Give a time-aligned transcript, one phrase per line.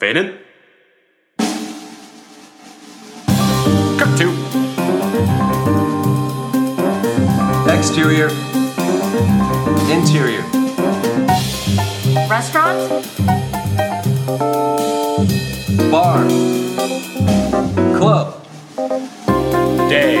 [0.00, 0.32] Fading.
[3.98, 4.32] Cut two.
[7.70, 8.30] Exterior.
[9.92, 10.42] Interior.
[12.30, 13.04] Restaurant?
[15.90, 16.24] Bar.
[17.98, 18.46] Club.
[19.90, 20.16] Day.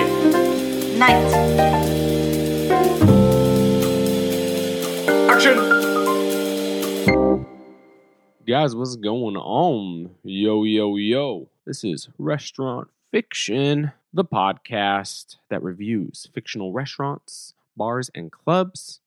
[0.98, 1.49] Night.
[8.50, 10.10] Guys, what's going on?
[10.24, 11.48] Yo, yo, yo.
[11.64, 18.98] This is Restaurant Fiction, the podcast that reviews fictional restaurants, bars, and clubs,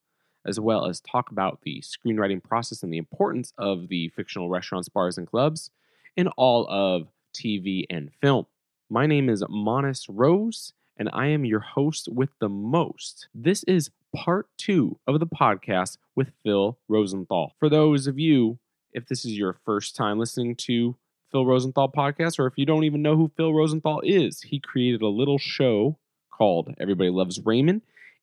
[0.48, 4.88] as well as talk about the screenwriting process and the importance of the fictional restaurants,
[4.88, 5.71] bars, and clubs
[6.16, 8.46] in all of TV and film.
[8.90, 13.27] My name is Monis Rose, and I am your host with the most.
[13.35, 17.55] This is part two of the podcast with Phil Rosenthal.
[17.60, 18.57] For those of you
[18.94, 20.96] if this is your first time listening to
[21.32, 25.02] Phil Rosenthal podcast, or if you don't even know who Phil Rosenthal is, he created
[25.02, 25.98] a little show
[26.32, 27.82] called Everybody Loves Raymond,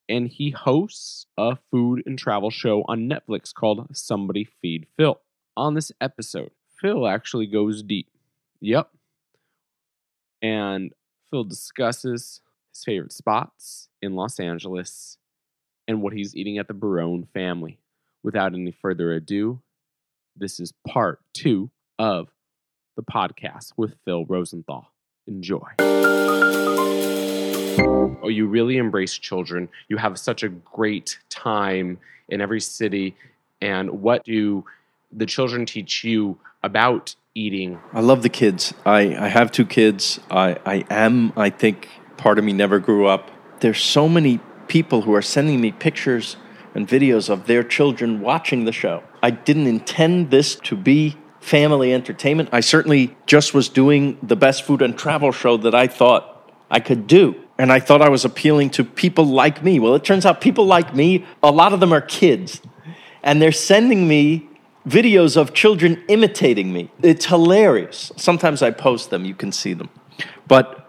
[0.09, 5.21] and he hosts a food and travel show on Netflix called Somebody Feed Phil.
[5.57, 8.09] On this episode, Phil actually goes deep.
[8.61, 8.91] Yep.
[10.43, 10.93] And
[11.31, 12.41] Phil discusses
[12.73, 15.19] his favorite spots in Los Angeles
[15.87, 17.79] and what he's eating at the Barone family.
[18.23, 19.61] Without any further ado,
[20.41, 22.29] this is part two of
[22.97, 24.91] the podcast with Phil Rosenthal.
[25.27, 25.69] Enjoy.
[28.23, 29.69] Oh, you really embrace children.
[29.89, 33.17] You have such a great time in every city.
[33.61, 34.65] And what do
[35.13, 37.79] the children teach you about eating?
[37.93, 38.73] I love the kids.
[38.87, 40.21] I, I have two kids.
[40.31, 43.31] I, I am, I think, part of me never grew up.
[43.61, 46.37] There's so many people who are sending me pictures
[46.75, 49.03] and videos of their children watching the show.
[49.23, 52.49] I didn't intend this to be family entertainment.
[52.53, 56.81] I certainly just was doing the best food and travel show that I thought I
[56.81, 57.35] could do.
[57.59, 59.79] And I thought I was appealing to people like me.
[59.79, 62.63] Well, it turns out people like me, a lot of them are kids.
[63.23, 64.49] And they're sending me
[64.89, 66.91] videos of children imitating me.
[67.03, 68.13] It's hilarious.
[68.17, 69.91] Sometimes I post them, you can see them.
[70.49, 70.80] But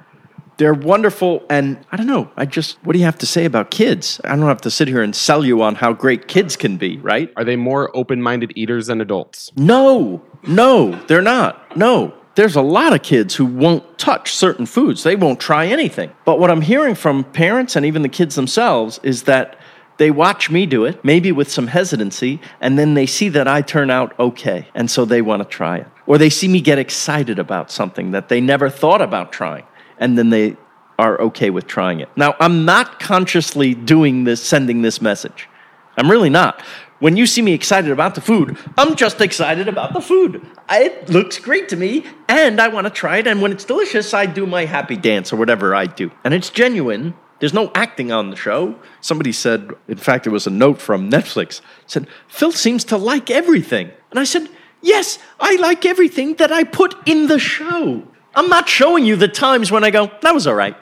[0.61, 1.44] they're wonderful.
[1.49, 4.22] And I don't know, I just, what do you have to say about kids?
[4.23, 6.99] I don't have to sit here and sell you on how great kids can be,
[6.99, 7.33] right?
[7.35, 9.51] Are they more open minded eaters than adults?
[9.55, 11.75] No, no, they're not.
[11.75, 12.13] No.
[12.35, 15.01] There's a lot of kids who won't touch certain foods.
[15.01, 16.11] They won't try anything.
[16.25, 19.57] But what I'm hearing from parents and even the kids themselves is that
[19.97, 23.61] they watch me do it, maybe with some hesitancy, and then they see that I
[23.61, 24.67] turn out okay.
[24.75, 25.88] And so they want to try it.
[26.05, 29.63] Or they see me get excited about something that they never thought about trying
[30.01, 30.57] and then they
[31.00, 32.09] are okay with trying it.
[32.17, 35.47] Now, I'm not consciously doing this, sending this message.
[35.95, 36.62] I'm really not.
[37.00, 40.45] When you see me excited about the food, I'm just excited about the food.
[40.69, 43.28] It looks great to me, and I want to try it.
[43.28, 46.11] And when it's delicious, I do my happy dance or whatever I do.
[46.23, 47.16] And it's genuine.
[47.40, 48.75] There's no acting on the show.
[49.00, 53.31] Somebody said, in fact, it was a note from Netflix, said, Phil seems to like
[53.31, 53.90] everything.
[54.11, 54.47] And I said,
[54.81, 58.07] Yes, I like everything that I put in the show.
[58.33, 60.75] I'm not showing you the times when I go, that was all right,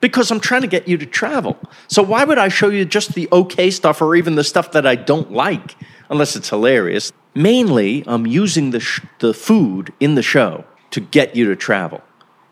[0.00, 1.56] because I'm trying to get you to travel.
[1.88, 4.86] So why would I show you just the okay stuff or even the stuff that
[4.86, 5.76] I don't like,
[6.10, 7.12] unless it's hilarious?
[7.34, 12.02] Mainly, I'm using the, sh- the food in the show to get you to travel.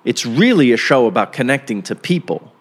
[0.05, 2.53] It's really a show about connecting to people,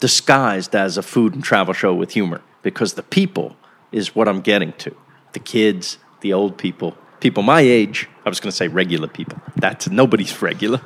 [0.00, 3.56] disguised as a food and travel show with humor, because the people
[3.92, 4.96] is what I'm getting to
[5.32, 8.08] the kids, the old people, people my age.
[8.24, 9.40] I was going to say regular people.
[9.56, 10.80] That's nobody's regular.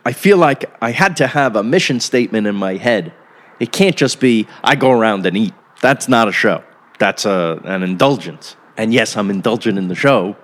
[0.04, 3.12] I feel like I had to have a mission statement in my head.
[3.60, 5.54] It can't just be, I go around and eat.
[5.80, 6.64] That's not a show.
[6.98, 8.56] That's a, an indulgence.
[8.76, 10.36] And yes, I'm indulgent in the show.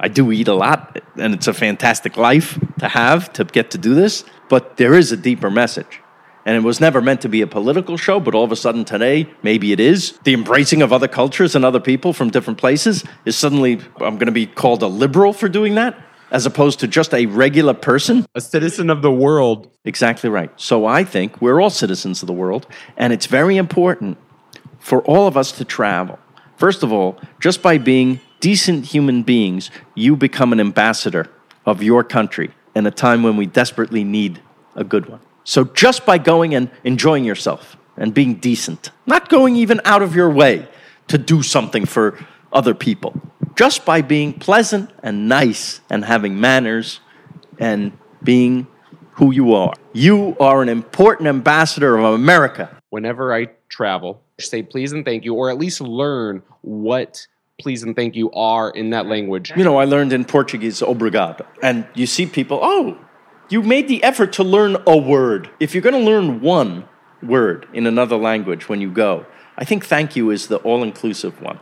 [0.00, 3.78] I do eat a lot, and it's a fantastic life to have to get to
[3.78, 4.24] do this.
[4.48, 6.00] But there is a deeper message.
[6.48, 8.86] And it was never meant to be a political show, but all of a sudden
[8.86, 10.18] today, maybe it is.
[10.24, 14.28] The embracing of other cultures and other people from different places is suddenly, I'm going
[14.28, 15.94] to be called a liberal for doing that
[16.30, 18.24] as opposed to just a regular person?
[18.34, 19.68] A citizen of the world.
[19.84, 20.50] Exactly right.
[20.56, 22.66] So I think we're all citizens of the world,
[22.96, 24.16] and it's very important
[24.78, 26.18] for all of us to travel.
[26.56, 31.28] First of all, just by being decent human beings, you become an ambassador
[31.66, 34.40] of your country in a time when we desperately need
[34.74, 35.20] a good one.
[35.48, 40.14] So just by going and enjoying yourself and being decent, not going even out of
[40.14, 40.68] your way
[41.06, 42.18] to do something for
[42.52, 43.18] other people,
[43.56, 47.00] just by being pleasant and nice and having manners
[47.58, 48.66] and being
[49.12, 49.72] who you are.
[49.94, 52.68] You are an important ambassador of America.
[52.90, 57.26] Whenever I travel, say please and thank you, or at least learn what
[57.58, 59.52] please and thank you are in that language.
[59.56, 61.46] You know, I learned in Portuguese obrigado.
[61.62, 62.98] And you see people, oh,
[63.48, 65.50] you made the effort to learn a word.
[65.58, 66.88] If you're going to learn one
[67.22, 71.40] word in another language when you go, I think thank you is the all inclusive
[71.40, 71.58] one.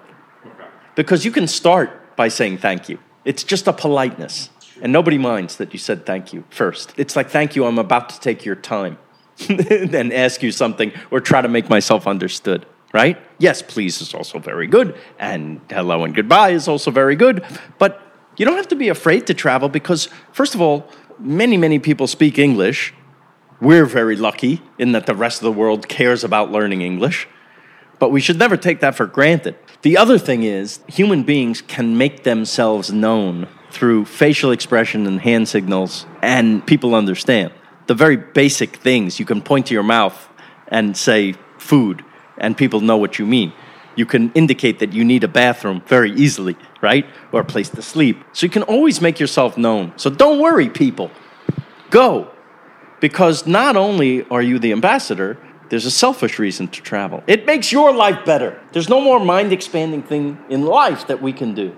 [0.94, 4.50] Because you can start by saying thank you, it's just a politeness.
[4.82, 6.92] And nobody minds that you said thank you first.
[6.96, 8.98] It's like, thank you, I'm about to take your time
[9.48, 13.18] and ask you something or try to make myself understood, right?
[13.38, 17.44] Yes, please is also very good, and hello and goodbye is also very good.
[17.78, 18.02] But
[18.36, 20.86] you don't have to be afraid to travel because, first of all,
[21.18, 22.94] many, many people speak English.
[23.60, 27.26] We're very lucky in that the rest of the world cares about learning English,
[27.98, 29.56] but we should never take that for granted.
[29.82, 35.48] The other thing is, human beings can make themselves known through facial expression and hand
[35.48, 37.52] signals, and people understand.
[37.86, 40.28] The very basic things you can point to your mouth
[40.68, 42.04] and say food,
[42.38, 43.52] and people know what you mean.
[43.96, 47.06] You can indicate that you need a bathroom very easily, right?
[47.32, 48.22] Or a place to sleep.
[48.32, 49.92] So you can always make yourself known.
[49.96, 51.10] So don't worry, people.
[51.90, 52.30] Go.
[53.00, 55.38] Because not only are you the ambassador,
[55.68, 57.22] there's a selfish reason to travel.
[57.26, 58.60] It makes your life better.
[58.72, 61.76] There's no more mind expanding thing in life that we can do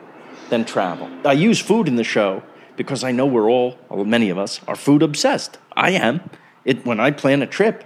[0.51, 1.09] than travel.
[1.25, 2.43] I use food in the show
[2.77, 5.59] because I know we're all, well, many of us, are food obsessed.
[5.77, 6.21] I am.
[6.65, 7.85] It, when I plan a trip,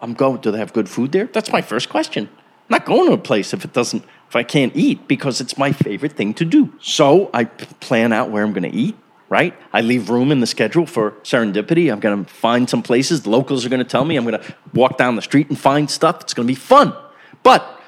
[0.00, 1.26] I'm going, do they have good food there?
[1.26, 2.28] That's my first question.
[2.68, 5.56] I'm not going to a place if it doesn't, if I can't eat because it's
[5.56, 6.72] my favorite thing to do.
[6.80, 8.94] So I plan out where I'm going to eat,
[9.30, 9.54] right?
[9.72, 11.90] I leave room in the schedule for serendipity.
[11.90, 13.22] I'm going to find some places.
[13.22, 14.16] The locals are going to tell me.
[14.16, 16.20] I'm going to walk down the street and find stuff.
[16.20, 16.94] It's going to be fun.
[17.42, 17.80] But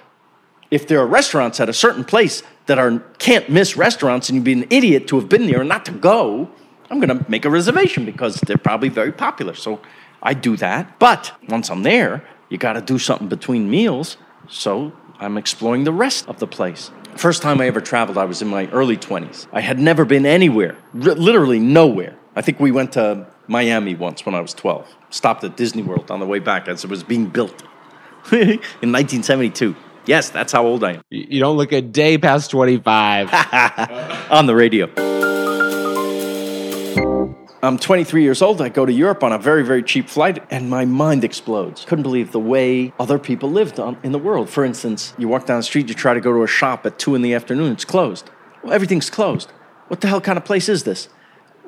[0.71, 4.44] if there are restaurants at a certain place that are can't miss restaurants and you'd
[4.44, 6.49] be an idiot to have been there and not to go,
[6.91, 9.55] I'm going to make a reservation because they're probably very popular.
[9.55, 9.81] So
[10.23, 10.99] I do that.
[10.99, 14.17] But once I'm there, you got to do something between meals.
[14.50, 16.91] So I'm exploring the rest of the place.
[17.17, 19.47] First time I ever traveled, I was in my early 20s.
[19.52, 22.17] I had never been anywhere, r- literally nowhere.
[22.37, 24.87] I think we went to Miami once when I was 12.
[25.11, 27.62] Stopped at Disney World on the way back as it was being built
[28.32, 28.58] in
[28.93, 29.75] 1972.
[30.06, 31.03] Yes, that's how old I am.
[31.11, 33.29] You you don't look a day past 25.
[34.31, 35.10] on the radio.
[37.62, 38.62] I'm 23 years old.
[38.62, 41.85] I go to Europe on a very, very cheap flight, and my mind explodes.
[41.85, 44.49] Couldn't believe the way other people lived on, in the world.
[44.49, 46.99] For instance, you walk down the street, you try to go to a shop at
[46.99, 48.31] 2 in the afternoon, it's closed.
[48.62, 49.51] Well, everything's closed.
[49.89, 51.11] What the hell kind of place is this?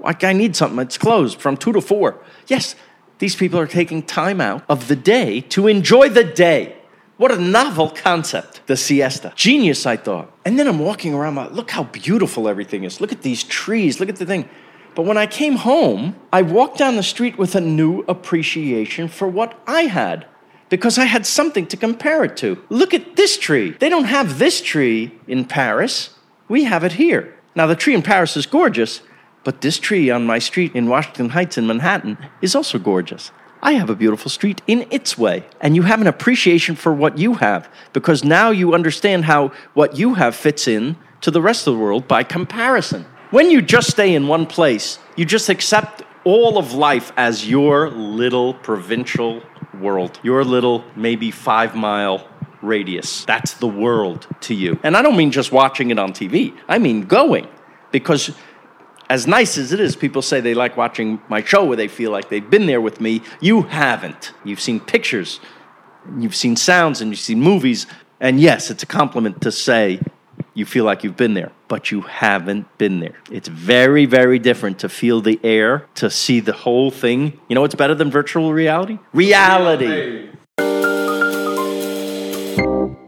[0.02, 2.18] Like, I need something, it's closed from 2 to 4.
[2.46, 2.74] Yes,
[3.18, 6.78] these people are taking time out of the day to enjoy the day.
[7.18, 9.34] What a novel concept, the siesta.
[9.36, 10.32] Genius, I thought.
[10.46, 12.98] And then I'm walking around, look how beautiful everything is.
[12.98, 14.48] Look at these trees, look at the thing.
[14.94, 19.26] But when I came home, I walked down the street with a new appreciation for
[19.26, 20.26] what I had
[20.68, 22.62] because I had something to compare it to.
[22.68, 23.76] Look at this tree.
[23.78, 26.16] They don't have this tree in Paris,
[26.48, 27.34] we have it here.
[27.54, 29.02] Now, the tree in Paris is gorgeous,
[29.44, 33.30] but this tree on my street in Washington Heights in Manhattan is also gorgeous.
[33.62, 35.44] I have a beautiful street in its way.
[35.60, 39.96] And you have an appreciation for what you have because now you understand how what
[39.96, 43.06] you have fits in to the rest of the world by comparison.
[43.32, 47.88] When you just stay in one place, you just accept all of life as your
[47.88, 49.42] little provincial
[49.80, 52.28] world, your little maybe five mile
[52.60, 53.24] radius.
[53.24, 54.78] That's the world to you.
[54.82, 57.48] And I don't mean just watching it on TV, I mean going
[57.90, 58.36] because
[59.08, 62.10] as nice as it is, people say they like watching my show where they feel
[62.10, 63.22] like they've been there with me.
[63.40, 64.34] You haven't.
[64.44, 65.40] You've seen pictures,
[66.18, 67.86] you've seen sounds, and you've seen movies.
[68.20, 70.00] And yes, it's a compliment to say
[70.54, 73.16] you feel like you've been there, but you haven't been there.
[73.30, 77.40] It's very, very different to feel the air, to see the whole thing.
[77.48, 78.98] You know what's better than virtual reality?
[79.12, 80.28] Reality.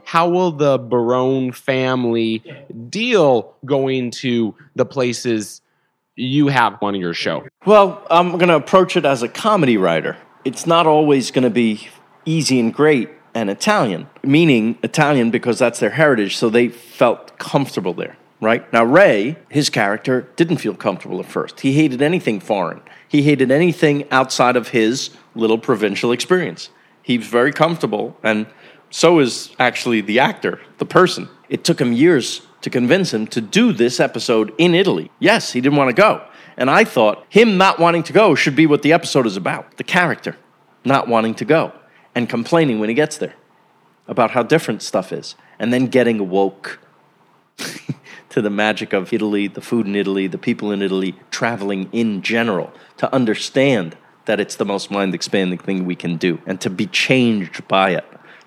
[0.04, 2.42] How will the Barone family
[2.88, 5.60] deal going to the places
[6.14, 7.46] you have on your show?
[7.66, 10.16] Well, I'm going to approach it as a comedy writer.
[10.44, 11.88] It's not always going to be
[12.24, 17.92] easy and great and Italian, meaning Italian because that's their heritage, so they felt comfortable
[17.92, 18.70] there, right?
[18.72, 21.60] Now, Ray, his character, didn't feel comfortable at first.
[21.60, 26.70] He hated anything foreign, he hated anything outside of his little provincial experience.
[27.02, 28.46] He was very comfortable, and
[28.88, 31.28] so is actually the actor, the person.
[31.48, 35.10] It took him years to convince him to do this episode in Italy.
[35.18, 36.24] Yes, he didn't want to go.
[36.56, 39.76] And I thought him not wanting to go should be what the episode is about
[39.76, 40.36] the character
[40.84, 41.72] not wanting to go
[42.14, 43.34] and complaining when he gets there
[44.06, 46.78] about how different stuff is, and then getting woke
[48.28, 52.20] to the magic of Italy, the food in Italy, the people in Italy, traveling in
[52.20, 56.70] general, to understand that it's the most mind expanding thing we can do and to
[56.70, 58.04] be changed by it.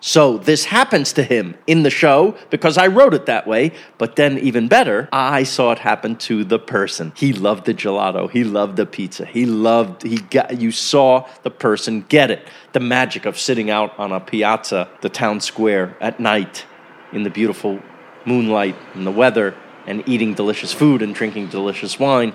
[0.08, 3.74] So this happens to him in the show because I wrote it that way.
[3.98, 7.12] But then, even better, I saw it happen to the person.
[7.14, 8.32] He loved the gelato.
[8.32, 9.26] He loved the pizza.
[9.26, 10.04] He loved.
[10.04, 10.62] He got.
[10.62, 12.48] You saw the person get it.
[12.72, 16.66] The magic of sitting out on a piazza, the town square at night,
[17.12, 17.82] in the beautiful
[18.26, 22.34] moonlight and the weather, and eating delicious food and drinking delicious wine.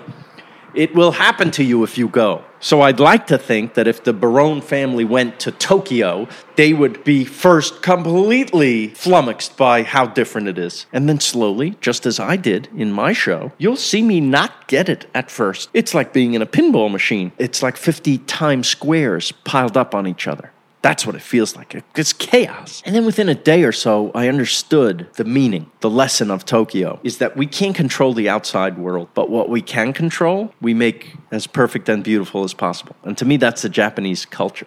[0.73, 2.43] It will happen to you if you go.
[2.59, 7.03] So I'd like to think that if the Barone family went to Tokyo, they would
[7.03, 10.85] be first completely flummoxed by how different it is.
[10.93, 14.87] And then slowly, just as I did in my show, you'll see me not get
[14.87, 15.69] it at first.
[15.73, 17.33] It's like being in a pinball machine.
[17.37, 20.52] It's like 50 Times Squares piled up on each other.
[20.83, 21.81] That's what it feels like.
[21.95, 22.83] It's chaos.
[22.85, 26.99] And then within a day or so, I understood the meaning, the lesson of Tokyo
[27.03, 31.15] is that we can't control the outside world, but what we can control, we make
[31.31, 32.97] as perfect and beautiful as possible.
[33.03, 34.65] And to me, that's the Japanese culture.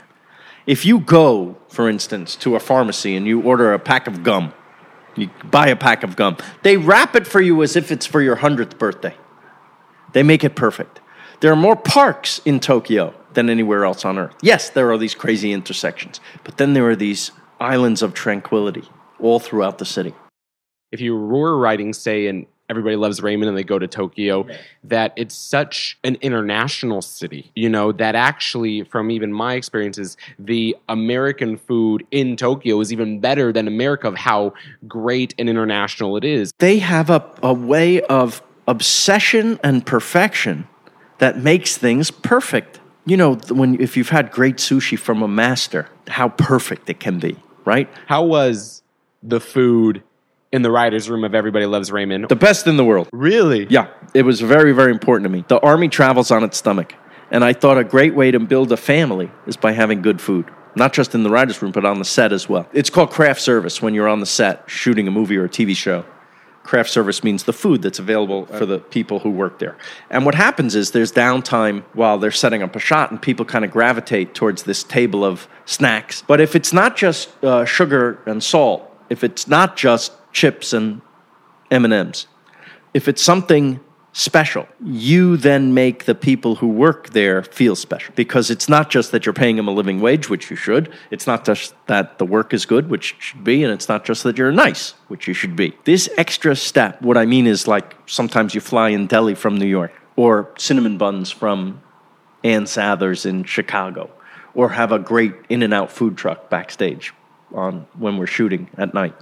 [0.67, 4.55] If you go, for instance, to a pharmacy and you order a pack of gum,
[5.17, 8.23] you buy a pack of gum, they wrap it for you as if it's for
[8.23, 9.15] your 100th birthday.
[10.15, 10.99] They make it perfect.
[11.41, 14.35] There are more parks in Tokyo than anywhere else on earth.
[14.43, 18.83] Yes, there are these crazy intersections, but then there are these islands of tranquility
[19.21, 20.13] all throughout the city.
[20.91, 24.47] If you were writing, say, in Everybody Loves Raymond and they go to Tokyo,
[24.83, 30.77] that it's such an international city, you know, that actually, from even my experiences, the
[30.89, 34.53] American food in Tokyo is even better than America of how
[34.89, 36.53] great and international it is.
[36.59, 40.67] They have a, a way of obsession and perfection
[41.19, 42.81] that makes things perfect.
[43.07, 47.21] You know, when if you've had great sushi from a master, how perfect it can
[47.21, 47.89] be, right?
[48.07, 48.83] How was
[49.23, 50.03] the food
[50.53, 52.29] in the writer's room of Everybody Loves Raymond?
[52.29, 53.09] The best in the world.
[53.13, 53.67] really?
[53.71, 55.45] Yeah, it was very, very important to me.
[55.47, 56.95] The army travels on its stomach.
[57.31, 60.47] And I thought a great way to build a family is by having good food.
[60.75, 62.69] Not just in the writer's room, but on the set as well.
[62.73, 65.75] It's called craft service when you're on the set shooting a movie or a TV
[65.77, 66.05] show.
[66.67, 69.77] Craft service means the food that's available for the people who work there.
[70.11, 73.65] And what happens is there's downtime while they're setting up a shot, and people kind
[73.65, 76.23] of gravitate towards this table of snacks.
[76.27, 81.01] But if it's not just uh, sugar and salt, if it's not just chips and
[81.71, 82.27] M&Ms,
[82.95, 83.81] if it's something
[84.17, 89.13] special, you then make the people who work there feel special because it's not just
[89.13, 90.91] that you're paying them a living wage, which you should.
[91.11, 94.23] It's not just that the work is good, which should be, and it's not just
[94.23, 95.77] that you're nice, which you should be.
[95.85, 99.67] This extra step, what I mean is like sometimes you fly in deli from New
[99.67, 101.83] York or cinnamon buns from
[102.43, 104.09] Ann Sather's in Chicago
[104.55, 107.13] or have a great in and out food truck backstage
[107.53, 109.15] on when we're shooting at night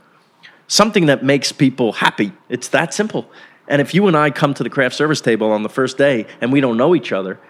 [0.67, 2.33] something that makes people happy.
[2.49, 3.31] It's that simple.
[3.69, 6.27] And if you and I come to the craft service table on the first day
[6.41, 7.41] and we don't know each other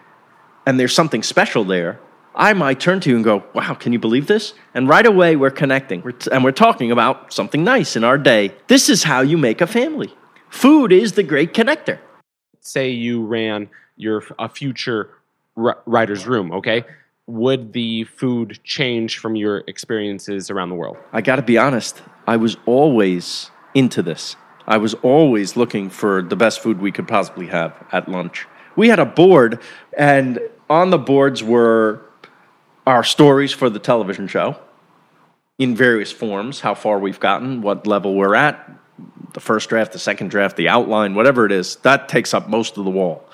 [0.67, 2.01] and there's something special there,
[2.35, 4.55] I might turn to you and go, Wow, can you believe this?
[4.75, 8.19] And right away we're connecting we're t- and we're talking about something nice in our
[8.19, 8.53] day.
[8.69, 10.15] This is how you make a family.
[10.49, 11.99] Food is the great connector.
[12.61, 15.11] Say you ran your a future
[15.57, 16.85] ri- writer's room, okay?
[17.27, 20.97] Would the food change from your experiences around the world?
[21.13, 24.37] I got to be honest, I was always into this.
[24.67, 28.47] I was always looking for the best food we could possibly have at lunch.
[28.77, 29.61] We had a board,
[29.97, 32.03] and on the boards were
[32.87, 34.57] our stories for the television show
[35.59, 38.71] in various forms, how far we've gotten, what level we're at,
[39.33, 41.77] the first draft, the second draft, the outline, whatever it is.
[41.77, 43.29] That takes up most of the wall.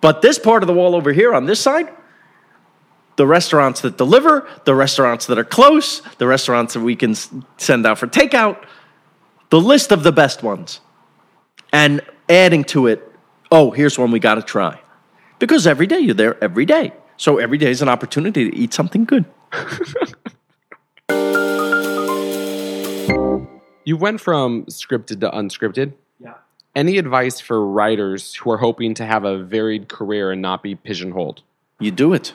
[0.00, 1.88] But this part of the wall over here on this side,
[3.16, 7.16] the restaurants that deliver, the restaurants that are close, the restaurants that we can
[7.56, 8.64] send out for takeout,
[9.50, 10.80] the list of the best ones.
[11.72, 13.02] And adding to it,
[13.50, 14.80] oh, here's one we got to try.
[15.38, 16.92] Because every day you're there every day.
[17.16, 19.24] So every day is an opportunity to eat something good.
[23.88, 25.94] You went from scripted to unscripted.
[26.20, 26.34] Yeah.
[26.76, 30.74] Any advice for writers who are hoping to have a varied career and not be
[30.74, 31.40] pigeonholed?
[31.80, 32.34] You do it.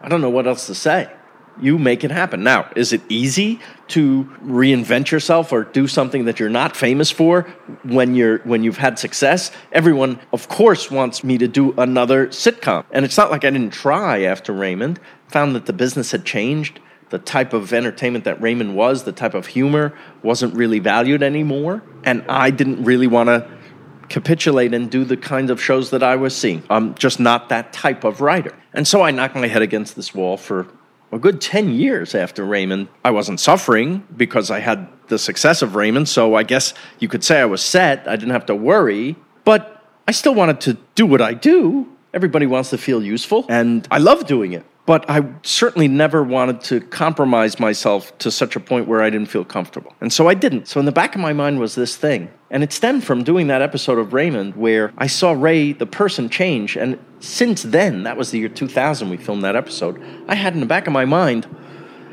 [0.00, 1.12] I don't know what else to say.
[1.60, 2.42] You make it happen.
[2.42, 7.42] Now, is it easy to reinvent yourself or do something that you're not famous for
[7.82, 9.50] when you're when you've had success?
[9.72, 12.84] Everyone, of course, wants me to do another sitcom.
[12.90, 15.00] And it's not like I didn't try after Raymond.
[15.28, 16.80] Found that the business had changed.
[17.08, 21.82] The type of entertainment that Raymond was, the type of humor wasn't really valued anymore.
[22.04, 23.48] And I didn't really want to
[24.08, 26.62] capitulate and do the kind of shows that I was seeing.
[26.68, 28.54] I'm just not that type of writer.
[28.72, 30.66] And so I knocked my head against this wall for
[31.12, 32.88] a good 10 years after Raymond.
[33.04, 37.22] I wasn't suffering because I had the success of Raymond, so I guess you could
[37.22, 38.06] say I was set.
[38.08, 41.88] I didn't have to worry, but I still wanted to do what I do.
[42.12, 44.64] Everybody wants to feel useful, and I love doing it.
[44.86, 49.28] But I certainly never wanted to compromise myself to such a point where I didn't
[49.28, 49.92] feel comfortable.
[50.00, 50.68] And so I didn't.
[50.68, 52.30] So in the back of my mind was this thing.
[52.50, 56.28] And it stemmed from doing that episode of Raymond where I saw Ray, the person,
[56.28, 56.76] change.
[56.76, 60.60] And since then, that was the year 2000 we filmed that episode, I had in
[60.60, 61.48] the back of my mind,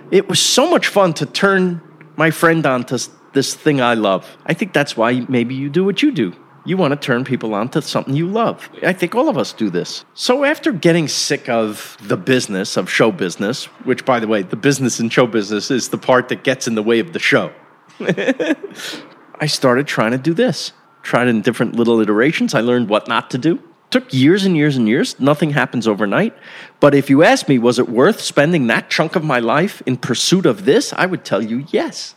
[0.10, 1.82] it was so much fun to turn
[2.16, 4.38] my friend on to this thing I love.
[4.46, 6.34] I think that's why maybe you do what you do.
[6.66, 8.70] You want to turn people on to something you love.
[8.84, 10.06] I think all of us do this.
[10.14, 14.56] So after getting sick of the business of show business, which by the way, the
[14.56, 17.52] business in show business is the part that gets in the way of the show.
[18.00, 20.72] I started trying to do this.
[21.02, 22.54] Tried in different little iterations.
[22.54, 23.62] I learned what not to do.
[23.90, 25.20] Took years and years and years.
[25.20, 26.34] Nothing happens overnight.
[26.80, 29.98] But if you ask me, was it worth spending that chunk of my life in
[29.98, 30.94] pursuit of this?
[30.94, 32.16] I would tell you yes.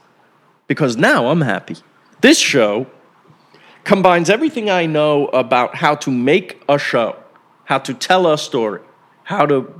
[0.69, 1.77] Because now I'm happy.
[2.21, 2.87] This show
[3.87, 7.17] combines everything I know about how to make a show,
[7.65, 8.81] how to tell a story,
[9.23, 9.73] how to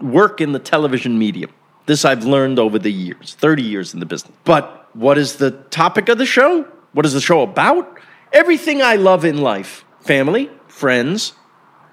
[0.00, 1.52] work in the television medium.
[1.84, 4.34] This I've learned over the years, 30 years in the business.
[4.44, 6.66] But what is the topic of the show?
[6.92, 7.98] What is the show about?
[8.32, 11.34] Everything I love in life family, friends,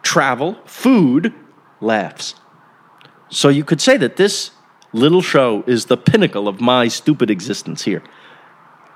[0.02, 1.34] travel, food,
[1.82, 2.36] laughs.
[3.28, 4.52] So you could say that this
[4.94, 8.02] little show is the pinnacle of my stupid existence here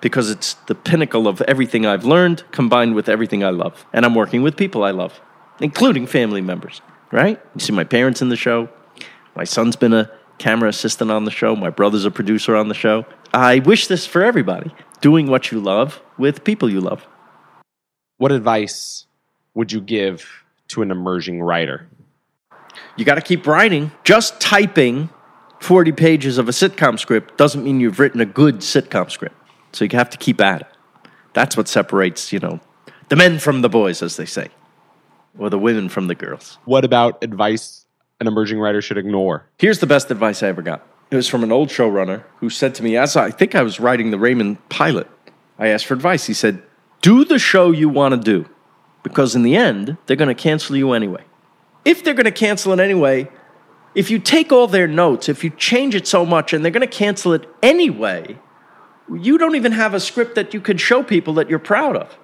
[0.04, 3.86] because it's the pinnacle of everything I've learned combined with everything I love.
[3.94, 5.22] And I'm working with people I love,
[5.62, 6.82] including family members,
[7.14, 7.40] right?
[7.56, 8.68] You see my parents in the show.
[9.34, 11.56] My son's been a camera assistant on the show.
[11.56, 13.06] My brother's a producer on the show.
[13.34, 17.08] I wish this for everybody doing what you love with people you love.
[18.18, 19.06] What advice
[19.54, 21.88] would you give to an emerging writer?
[22.98, 23.94] You got to keep writing.
[24.04, 25.10] Just typing
[25.62, 29.38] 40 pages of a sitcom script doesn't mean you've written a good sitcom script.
[29.74, 30.68] So you have to keep at it.
[31.34, 32.60] That's what separates, you know,
[33.10, 34.50] the men from the boys, as they say,
[35.38, 36.60] or the women from the girls.
[36.66, 37.86] What about advice
[38.22, 39.48] an emerging writer should ignore?
[39.58, 40.88] Here's the best advice I ever got.
[41.12, 43.80] It was from an old showrunner who said to me, as I think I was
[43.80, 45.08] writing the Raymond pilot,
[45.60, 46.26] I asked for advice.
[46.26, 46.64] He said,
[47.02, 48.50] Do the show you want to do,
[49.02, 51.24] because in the end, they're going to cancel you anyway.
[51.84, 53.28] If they're going to cancel it anyway,
[53.96, 56.82] if you take all their notes, if you change it so much and they're going
[56.82, 58.38] to cancel it anyway,
[59.16, 62.18] you don't even have a script that you could show people that you're proud of,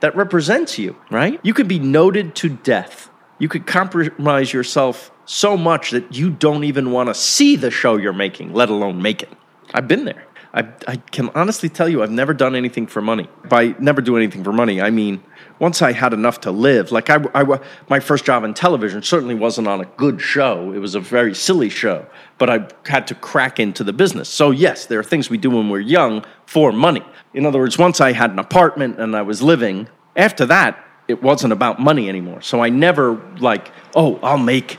[0.00, 1.40] that represents you, right?
[1.42, 3.10] You could be noted to death.
[3.38, 7.96] You could compromise yourself so much that you don't even want to see the show
[7.96, 9.32] you're making, let alone make it.
[9.74, 10.24] I've been there.
[10.58, 13.28] I, I can honestly tell you, I've never done anything for money.
[13.48, 15.22] By never do anything for money, I mean
[15.60, 16.90] once I had enough to live.
[16.90, 20.72] Like I, I, my first job in television certainly wasn't on a good show.
[20.72, 22.06] It was a very silly show,
[22.38, 24.28] but I had to crack into the business.
[24.28, 27.04] So yes, there are things we do when we're young for money.
[27.34, 31.22] In other words, once I had an apartment and I was living, after that, it
[31.22, 32.42] wasn't about money anymore.
[32.42, 34.76] So I never like, oh, I'll make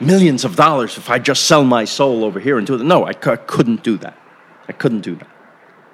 [0.00, 2.82] millions of dollars if I just sell my soul over here and do it.
[2.82, 4.16] No, I, c- I couldn't do that.
[4.68, 5.28] I couldn't do that.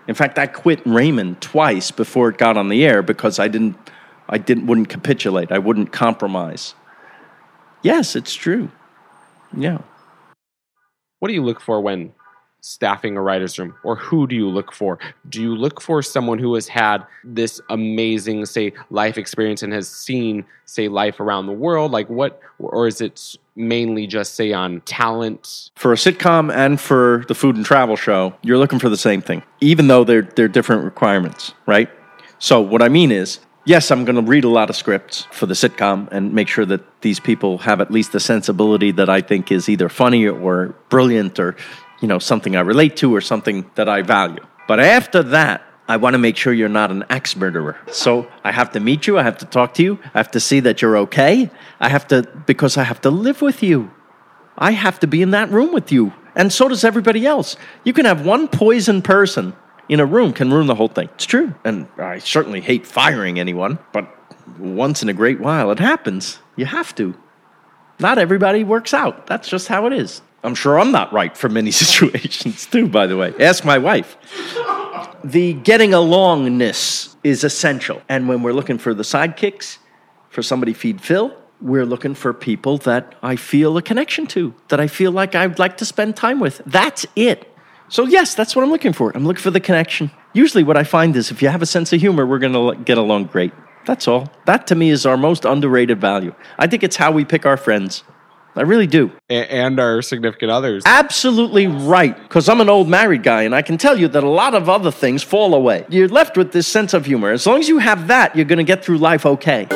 [0.07, 3.77] In fact, I quit Raymond twice before it got on the air because I didn't,
[4.29, 5.51] I didn't, wouldn't capitulate.
[5.51, 6.75] I wouldn't compromise.
[7.83, 8.71] Yes, it's true.
[9.57, 9.79] Yeah.
[11.21, 12.13] What do you look for when
[12.65, 13.75] staffing a writer's room?
[13.83, 14.99] Or who do you look for?
[15.29, 19.87] Do you look for someone who has had this amazing, say, life experience and has
[19.87, 21.93] seen, say, life around the world?
[21.93, 25.73] Like what, or is it mainly just, say, on talent?
[25.77, 29.21] For a sitcom and for the food and travel show, you're looking for the same
[29.21, 31.91] thing, even though they're, they're different requirements, right?
[32.39, 35.45] So what I mean is, yes, I'm going to read a lot of scripts for
[35.45, 39.21] the sitcom and make sure that these people have at least the sensibility that I
[39.21, 41.57] think is either funny or brilliant or
[42.01, 44.45] you know something I relate to or something that I value.
[44.67, 47.77] But after that, I want to make sure you're not an axe murderer.
[47.91, 49.19] So I have to meet you.
[49.19, 49.99] I have to talk to you.
[50.15, 51.51] I have to see that you're okay.
[51.79, 53.91] I have to because I have to live with you.
[54.57, 57.57] I have to be in that room with you, and so does everybody else.
[57.85, 59.55] You can have one poison person
[59.89, 61.09] in a room can ruin the whole thing.
[61.15, 61.55] It's true.
[61.65, 64.09] And I certainly hate firing anyone, but
[64.59, 66.39] once in a great while it happens.
[66.57, 67.15] You have to.
[67.99, 69.27] Not everybody works out.
[69.27, 70.23] That's just how it is.
[70.45, 73.35] I'm sure I'm not right for many situations, too, by the way.
[73.41, 74.17] Ask my wife.
[75.25, 78.03] The getting alongness is essential.
[78.09, 79.79] And when we're looking for the sidekicks,
[80.29, 84.81] for somebody feed Phil, we're looking for people that I feel a connection to, that
[84.81, 86.61] I feel like I'd like to spend time with.
[86.67, 87.51] That's it.
[87.89, 89.13] So, yes, that's what I'm looking for.
[89.15, 90.11] I'm looking for the connection.
[90.33, 92.83] Usually, what I find is if you have a sense of humor, we're going to
[92.83, 93.53] get along great.
[93.87, 94.31] That's all.
[94.47, 96.35] That to me is our most underrated value.
[96.59, 98.03] I think it's how we pick our friends.
[98.57, 99.11] I really do.
[99.29, 100.85] And our significant others.
[100.87, 102.17] Absolutely right.
[102.17, 104.69] Because I'm an old married guy, and I can tell you that a lot of
[104.69, 105.85] other things fall away.
[105.89, 107.33] You're left with this sense of humor.
[107.33, 109.67] As long as you have that, you're going to get through life okay.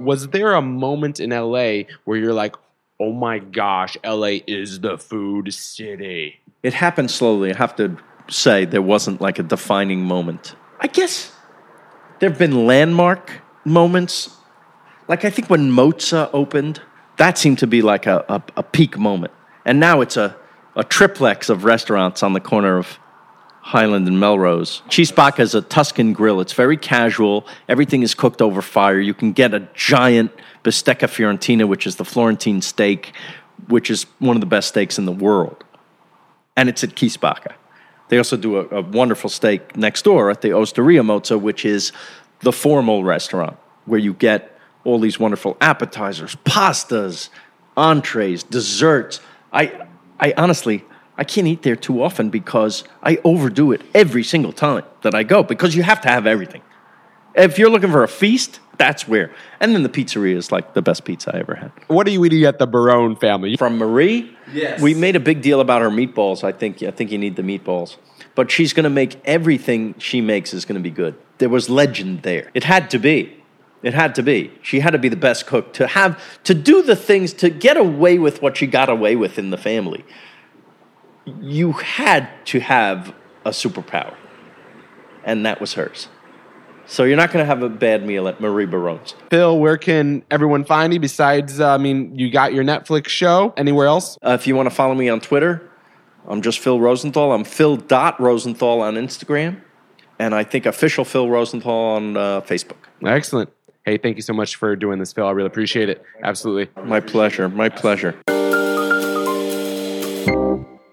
[0.00, 2.54] Was there a moment in LA where you're like,
[3.00, 6.36] oh my gosh, LA is the food city.
[6.62, 7.52] It happened slowly.
[7.52, 7.96] I have to
[8.28, 10.54] say there wasn't like a defining moment.
[10.78, 11.32] I guess
[12.20, 13.32] there have been landmark
[13.64, 14.30] moments.
[15.08, 16.80] Like I think when Mozza opened,
[17.16, 19.32] that seemed to be like a, a, a peak moment.
[19.64, 20.36] And now it's a,
[20.74, 22.98] a triplex of restaurants on the corner of
[23.60, 24.82] Highland and Melrose.
[24.84, 26.40] Chi Spacca is a Tuscan grill.
[26.40, 27.46] It's very casual.
[27.68, 29.00] Everything is cooked over fire.
[29.00, 30.30] You can get a giant
[30.62, 33.12] bistecca fiorentina, which is the Florentine steak,
[33.68, 35.64] which is one of the best steaks in the world.
[36.56, 37.54] And it's at Chi Spacca.
[38.08, 41.90] They also do a, a wonderful steak next door at the Osteria Mozza, which is
[42.40, 44.55] the formal restaurant where you get
[44.86, 47.28] all these wonderful appetizers, pastas,
[47.76, 49.20] entrees, desserts.
[49.52, 49.86] I,
[50.20, 50.84] I honestly,
[51.18, 55.22] I can't eat there too often because I overdo it every single time that I
[55.24, 56.62] go because you have to have everything.
[57.34, 59.30] If you're looking for a feast, that's where.
[59.60, 61.70] And then the pizzeria is like the best pizza I ever had.
[61.88, 63.56] What are you eating at the Barone family?
[63.56, 64.80] From Marie, Yes.
[64.80, 66.44] we made a big deal about her meatballs.
[66.44, 67.96] I think I think you need the meatballs.
[68.34, 71.14] But she's going to make everything she makes is going to be good.
[71.38, 72.50] There was legend there.
[72.54, 73.35] It had to be.
[73.82, 74.52] It had to be.
[74.62, 77.76] She had to be the best cook to have to do the things to get
[77.76, 80.04] away with what she got away with in the family.
[81.40, 84.14] You had to have a superpower.
[85.24, 86.08] And that was hers.
[86.88, 89.14] So you're not going to have a bad meal at Marie Barone's.
[89.28, 93.52] Phil, where can everyone find you besides, uh, I mean, you got your Netflix show?
[93.56, 94.18] Anywhere else?
[94.24, 95.68] Uh, if you want to follow me on Twitter,
[96.28, 97.32] I'm just Phil Rosenthal.
[97.32, 99.60] I'm Phil dot Rosenthal on Instagram,
[100.20, 102.76] and I think official Phil Rosenthal on uh, Facebook.
[103.04, 103.50] Excellent.
[103.86, 105.28] Hey, thank you so much for doing this, Phil.
[105.28, 106.02] I really appreciate it.
[106.24, 106.68] Absolutely.
[106.82, 107.48] My pleasure.
[107.48, 108.20] My pleasure.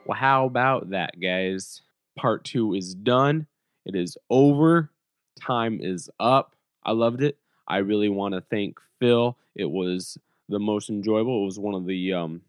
[0.06, 1.82] Well, how about that, guys?
[2.16, 3.48] Part two is done.
[3.88, 4.92] It is over.
[5.42, 6.56] Time is up.
[6.84, 7.40] I loved it.
[7.68, 9.36] I really want to thank Phil.
[9.56, 11.42] It was the most enjoyable.
[11.42, 12.42] It was one of the um,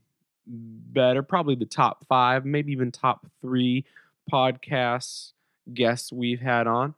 [0.46, 3.86] better, probably the top five, maybe even top three
[4.30, 5.32] podcasts
[5.72, 6.94] guests we've had on.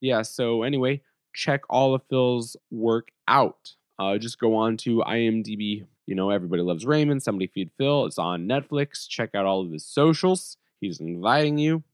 [0.00, 1.02] Yeah, so anyway,
[1.38, 3.76] check all of Phil's work out.
[3.98, 5.84] Uh, just go on to IMDb.
[6.06, 7.22] You know, everybody loves Raymond.
[7.22, 8.06] Somebody feed Phil.
[8.06, 9.06] It's on Netflix.
[9.08, 10.56] Check out all of his socials.
[10.80, 11.84] He's inviting you.